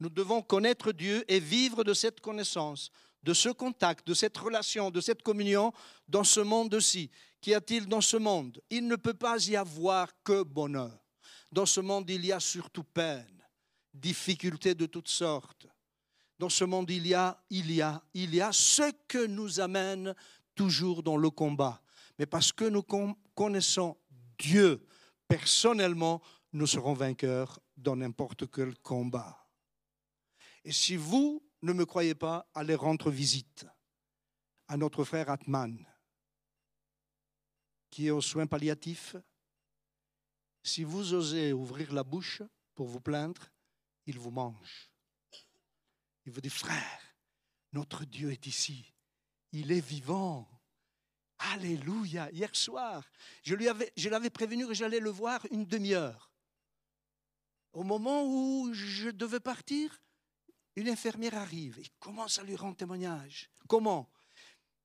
[0.00, 2.90] Nous devons connaître Dieu et vivre de cette connaissance,
[3.24, 5.72] de ce contact, de cette relation, de cette communion
[6.06, 7.10] dans ce monde-ci.
[7.40, 8.60] Qu'y a-t-il dans ce monde?
[8.68, 10.98] Il ne peut pas y avoir que bonheur.
[11.50, 13.42] Dans ce monde, il y a surtout peine,
[13.94, 15.66] difficultés de toutes sortes.
[16.38, 19.58] Dans ce monde, il y a, il y a, il y a ce que nous
[19.58, 20.14] amène
[20.54, 21.80] toujours dans le combat.
[22.18, 22.84] Mais parce que nous
[23.34, 23.96] connaissons
[24.38, 24.86] Dieu
[25.26, 26.20] personnellement,
[26.52, 29.48] nous serons vainqueurs dans n'importe quel combat.
[30.64, 33.66] Et si vous ne me croyez pas, allez rendre visite
[34.68, 35.86] à notre frère Atman,
[37.90, 39.16] qui est aux soins palliatifs.
[40.62, 42.42] Si vous osez ouvrir la bouche
[42.74, 43.50] pour vous plaindre,
[44.06, 44.90] il vous mange.
[46.26, 47.16] Il vous dit, frère,
[47.72, 48.92] notre Dieu est ici.
[49.52, 50.48] Il est vivant.
[51.38, 52.30] Alléluia.
[52.30, 53.04] Hier soir,
[53.42, 56.30] je, lui avais, je l'avais prévenu que j'allais le voir une demi-heure.
[57.72, 60.00] Au moment où je devais partir,
[60.76, 63.48] une infirmière arrive et commence à lui rendre témoignage.
[63.68, 64.10] Comment?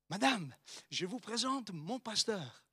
[0.09, 0.53] Madame,
[0.89, 2.63] je vous présente mon pasteur.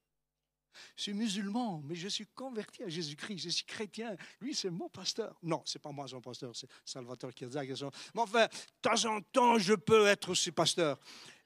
[0.97, 3.39] Je suis musulman, mais je suis converti à Jésus-Christ.
[3.39, 4.17] Je suis chrétien.
[4.41, 5.39] Lui, c'est mon pasteur.
[5.43, 7.69] Non, c'est pas moi son pasteur, c'est Salvatore Kirzak.
[8.15, 8.51] Mais enfin, de
[8.83, 10.99] temps en temps, je peux être aussi pasteur.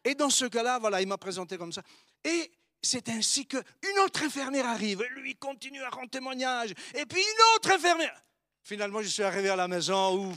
[0.04, 1.82] Et dans ce cas-là, voilà, il m'a présenté comme ça.
[2.24, 2.50] Et
[2.82, 5.02] c'est ainsi qu'une autre infirmière arrive.
[5.16, 6.70] Lui continue à rendre témoignage.
[6.94, 8.22] Et puis une autre infirmière.
[8.62, 10.34] Finalement, je suis arrivé à la maison où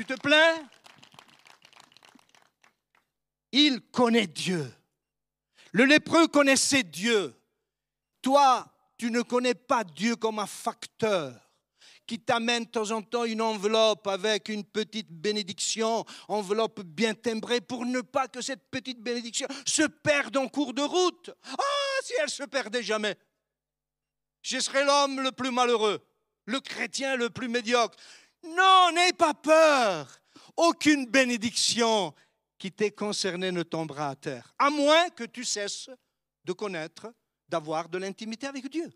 [0.00, 0.66] tu te plains?
[3.52, 4.72] Il connaît Dieu.
[5.72, 7.38] Le lépreux connaissait Dieu.
[8.22, 11.34] Toi, tu ne connais pas Dieu comme un facteur
[12.06, 17.60] qui t'amène de temps en temps une enveloppe avec une petite bénédiction, enveloppe bien timbrée,
[17.60, 21.30] pour ne pas que cette petite bénédiction se perde en cours de route.
[21.44, 23.16] Ah, si elle se perdait jamais,
[24.40, 26.00] je serais l'homme le plus malheureux,
[26.46, 27.96] le chrétien le plus médiocre.
[28.42, 30.20] Non, n'aie pas peur.
[30.56, 32.14] Aucune bénédiction
[32.58, 35.90] qui t'est concernée ne tombera à terre, à moins que tu cesses
[36.44, 37.12] de connaître,
[37.48, 38.90] d'avoir de l'intimité avec Dieu.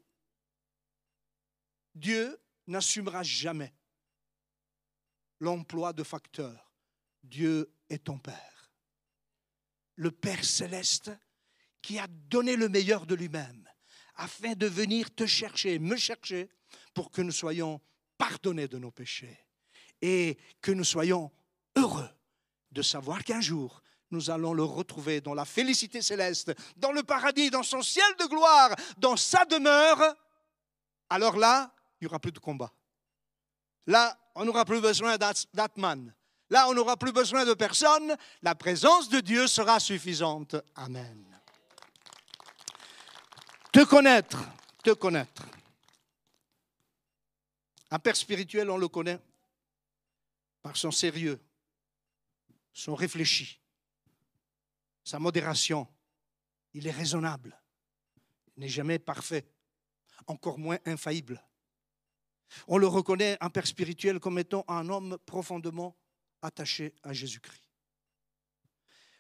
[1.95, 3.75] Dieu n'assumera jamais
[5.41, 6.73] l'emploi de facteur.
[7.23, 8.73] Dieu est ton Père.
[9.97, 11.11] Le Père céleste
[11.81, 13.69] qui a donné le meilleur de lui-même
[14.17, 16.49] afin de venir te chercher, me chercher,
[16.93, 17.81] pour que nous soyons
[18.19, 19.39] pardonner de nos péchés
[20.03, 21.31] et que nous soyons
[21.77, 22.09] heureux
[22.73, 27.51] de savoir qu'un jour, nous allons le retrouver dans la félicité céleste, dans le paradis,
[27.51, 30.15] dans son ciel de gloire, dans sa demeure.
[31.11, 32.73] Alors là, il n'y aura plus de combat.
[33.87, 36.15] Là, on n'aura plus besoin d'Atman.
[36.51, 38.17] Là, on n'aura plus besoin de personne.
[38.43, 40.57] La présence de Dieu sera suffisante.
[40.75, 41.25] Amen.
[43.73, 44.39] Te connaître,
[44.83, 45.43] te connaître.
[47.95, 49.21] Un père spirituel, on le connaît
[50.63, 51.41] par son sérieux,
[52.73, 53.61] son réfléchi,
[55.05, 55.87] sa modération.
[56.73, 57.57] Il est raisonnable.
[58.57, 59.47] Il n'est jamais parfait,
[60.27, 61.41] encore moins infaillible.
[62.67, 65.97] On le reconnaît, un père spirituel, comme étant un homme profondément
[66.43, 67.71] attaché à Jésus-Christ.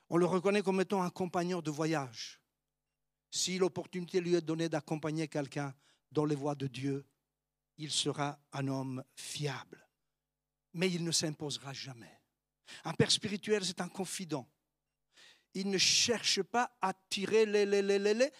[0.08, 2.40] On le reconnaît comme étant un compagnon de voyage.
[3.30, 5.72] Si l'opportunité lui est donnée d'accompagner quelqu'un
[6.10, 7.06] dans les voies de Dieu,
[7.78, 9.88] il sera un homme fiable.
[10.74, 12.20] Mais il ne s'imposera jamais.
[12.84, 14.48] Un père spirituel, c'est un confident.
[15.54, 18.32] Il ne cherche pas à tirer les, les, les, les, les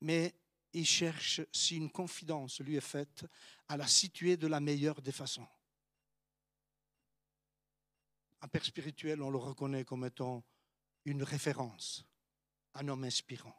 [0.00, 0.34] mais
[0.72, 3.24] il cherche, si une confidence lui est faite,
[3.68, 5.46] à la situer de la meilleure des façons.
[8.40, 10.44] Un père spirituel, on le reconnaît comme étant
[11.04, 12.04] une référence,
[12.74, 13.54] un homme inspirant.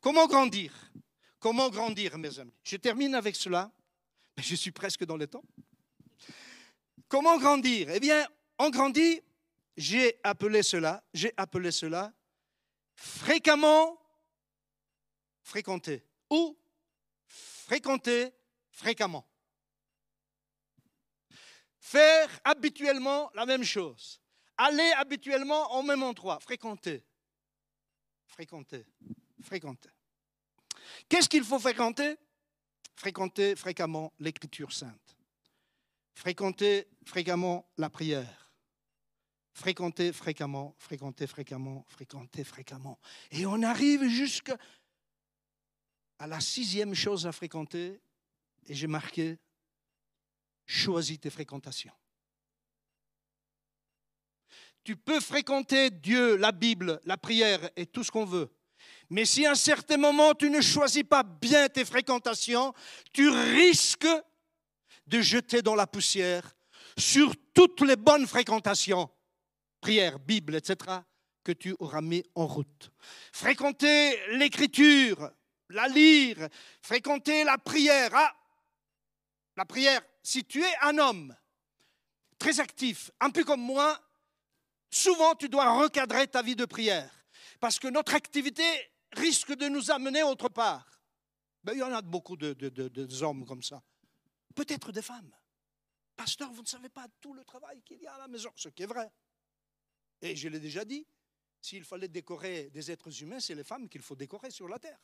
[0.00, 0.92] Comment grandir?
[1.38, 2.54] Comment grandir, mes amis?
[2.62, 3.70] Je termine avec cela.
[4.38, 5.44] Je suis presque dans le temps.
[7.08, 7.90] Comment grandir?
[7.90, 8.26] Eh bien,
[8.58, 9.20] on grandit,
[9.76, 12.12] j'ai appelé cela, j'ai appelé cela
[12.94, 13.98] fréquemment
[15.42, 16.58] fréquenter ou
[17.26, 18.32] fréquenter
[18.70, 19.26] fréquemment.
[21.78, 24.20] Faire habituellement la même chose.
[24.56, 26.40] Aller habituellement au même endroit.
[26.40, 27.04] Fréquenter.
[28.26, 28.84] Fréquenter.
[29.40, 29.90] Fréquenter.
[31.08, 32.16] Qu'est-ce qu'il faut fréquenter?
[32.96, 35.16] Fréquenter fréquemment l'écriture sainte.
[36.14, 38.52] Fréquenter fréquemment la prière.
[39.52, 42.98] Fréquenter fréquemment, fréquenter fréquemment, fréquenter fréquemment.
[43.30, 44.56] Et on arrive jusqu'à
[46.20, 48.00] la sixième chose à fréquenter,
[48.66, 49.38] et j'ai marqué,
[50.64, 51.94] choisis tes fréquentations.
[54.84, 58.55] Tu peux fréquenter Dieu, la Bible, la prière et tout ce qu'on veut.
[59.10, 62.72] Mais si à un certain moment tu ne choisis pas bien tes fréquentations,
[63.12, 64.08] tu risques
[65.06, 66.56] de jeter dans la poussière
[66.98, 69.08] sur toutes les bonnes fréquentations,
[69.80, 70.76] prière, Bible, etc.,
[71.44, 72.90] que tu auras mis en route.
[73.32, 75.30] Fréquenter l'écriture,
[75.68, 76.48] la lire,
[76.82, 78.10] fréquenter la prière.
[78.12, 78.34] Ah,
[79.56, 81.36] la prière, si tu es un homme
[82.38, 84.00] très actif, un peu comme moi,
[84.90, 87.10] souvent tu dois recadrer ta vie de prière.
[87.60, 88.64] Parce que notre activité
[89.16, 91.00] risque de nous amener autre part.
[91.64, 93.82] Ben, il y en a beaucoup de, de, hommes comme ça.
[94.54, 95.34] Peut-être des femmes.
[96.14, 98.68] Pasteur, vous ne savez pas tout le travail qu'il y a à la maison, ce
[98.68, 99.10] qui est vrai.
[100.22, 101.06] Et je l'ai déjà dit,
[101.60, 105.00] s'il fallait décorer des êtres humains, c'est les femmes qu'il faut décorer sur la terre.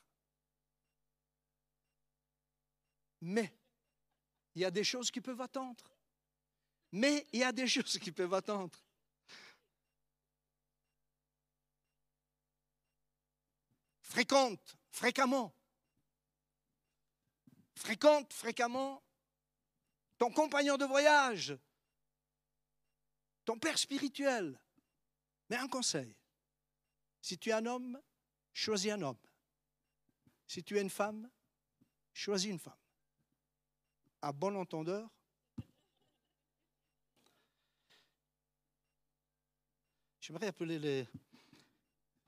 [3.20, 3.52] Mais
[4.54, 5.84] il y a des choses qui peuvent attendre.
[6.92, 8.78] Mais il y a des choses qui peuvent attendre.
[14.12, 15.54] Fréquente, fréquemment.
[17.74, 19.02] Fréquente, fréquemment
[20.18, 21.56] ton compagnon de voyage,
[23.46, 24.60] ton père spirituel.
[25.48, 26.14] Mais un conseil,
[27.22, 27.98] si tu es un homme,
[28.52, 29.16] choisis un homme.
[30.46, 31.30] Si tu es une femme,
[32.12, 32.76] choisis une femme.
[34.20, 35.08] À bon entendeur,
[40.20, 41.08] j'aimerais appeler les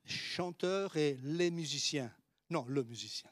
[0.04, 2.12] chanteurs et les musiciens.
[2.50, 3.30] Non, le musicien.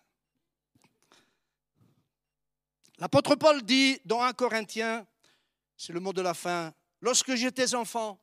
[2.99, 5.07] L'apôtre Paul dit dans 1 Corinthiens,
[5.77, 8.21] c'est le mot de la fin, lorsque j'étais enfant,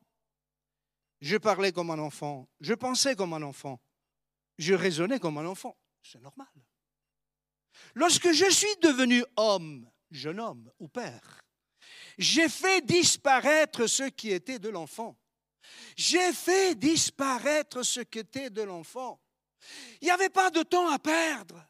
[1.20, 3.80] je parlais comme un enfant, je pensais comme un enfant,
[4.58, 5.76] je raisonnais comme un enfant.
[6.02, 6.48] C'est normal.
[7.94, 11.44] Lorsque je suis devenu homme, jeune homme ou père,
[12.18, 15.18] j'ai fait disparaître ce qui était de l'enfant.
[15.96, 19.20] J'ai fait disparaître ce qui était de l'enfant.
[20.00, 21.62] Il n'y avait pas de temps à perdre.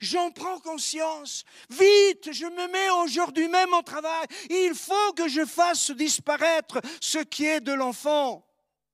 [0.00, 1.44] J'en prends conscience.
[1.68, 4.26] Vite, je me mets aujourd'hui même au travail.
[4.48, 8.46] Il faut que je fasse disparaître ce qui est de l'enfant.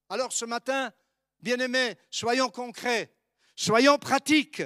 [0.09, 0.91] Alors ce matin,
[1.39, 3.13] bien-aimés, soyons concrets,
[3.55, 4.63] soyons pratiques.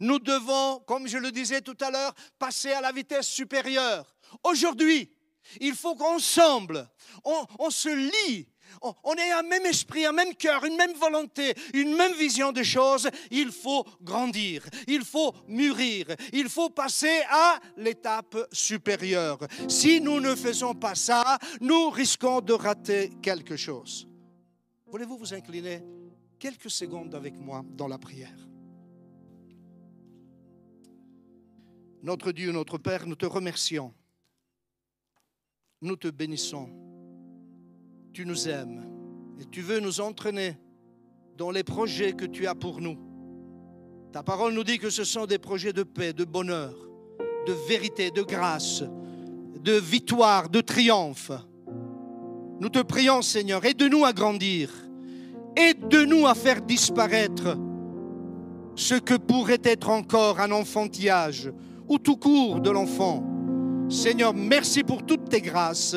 [0.00, 4.16] Nous devons, comme je le disais tout à l'heure, passer à la vitesse supérieure.
[4.42, 5.12] Aujourd'hui,
[5.60, 6.88] il faut qu'ensemble,
[7.24, 8.48] on, on se lie
[8.80, 12.64] on est un même esprit, un même cœur, une même volonté, une même vision des
[12.64, 19.38] choses, il faut grandir, il faut mûrir, il faut passer à l'étape supérieure.
[19.68, 24.08] Si nous ne faisons pas ça, nous risquons de rater quelque chose.
[24.86, 25.82] Voulez-vous vous incliner
[26.38, 28.36] quelques secondes avec moi dans la prière?
[32.02, 33.94] Notre Dieu, notre Père, nous te remercions.
[35.80, 36.68] Nous te bénissons
[38.12, 38.84] tu nous aimes
[39.40, 40.56] et tu veux nous entraîner
[41.38, 42.98] dans les projets que tu as pour nous.
[44.12, 46.74] Ta parole nous dit que ce sont des projets de paix, de bonheur,
[47.46, 48.84] de vérité, de grâce,
[49.62, 51.32] de victoire, de triomphe.
[52.60, 54.70] Nous te prions, Seigneur, aide-nous à grandir.
[55.56, 57.56] Aide-nous à faire disparaître
[58.74, 61.50] ce que pourrait être encore un enfantillage
[61.88, 63.24] ou tout court de l'enfant.
[63.88, 65.96] Seigneur, merci pour toutes tes grâces.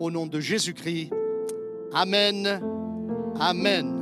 [0.00, 1.10] Au nom de Jésus-Christ.
[1.92, 2.62] Amen.
[3.38, 3.99] Amen.